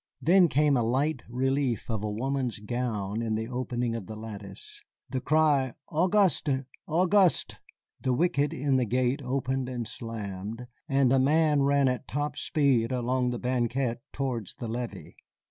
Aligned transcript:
Then 0.19 0.47
came 0.47 0.73
the 0.73 0.83
light 0.83 1.21
relief 1.29 1.87
of 1.87 2.03
a 2.03 2.09
woman's 2.09 2.57
gown 2.59 3.21
in 3.21 3.35
the 3.35 3.47
opening 3.47 3.93
of 3.93 4.07
the 4.07 4.15
lattice, 4.15 4.81
the 5.11 5.21
cry 5.21 5.75
"Auguste, 5.91 6.49
Auguste!" 6.87 7.57
the 8.01 8.11
wicket 8.11 8.51
in 8.51 8.77
the 8.77 8.85
gate 8.85 9.21
opened 9.23 9.69
and 9.69 9.87
slammed, 9.87 10.65
and 10.89 11.13
a 11.13 11.19
man 11.19 11.61
ran 11.61 11.87
at 11.87 12.07
top 12.07 12.35
speed 12.35 12.91
along 12.91 13.29
the 13.29 13.37
banquette 13.37 14.01
towards 14.11 14.55
the 14.55 14.67
levee. 14.67 15.17